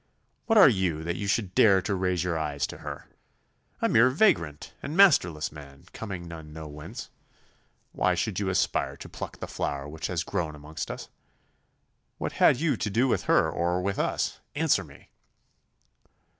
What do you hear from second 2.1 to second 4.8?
your eyes to her! A mere vagrant